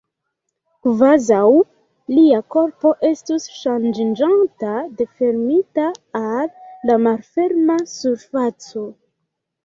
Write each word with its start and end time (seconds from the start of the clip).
Kvazaŭ 0.85 1.41
lia 2.13 2.37
korpo 2.55 2.93
estus 3.09 3.45
ŝanĝiĝanta 3.57 4.71
de 5.01 5.07
fermita 5.19 5.85
al 6.21 6.95
malferma 7.05 7.77
surfaco. 7.93 8.87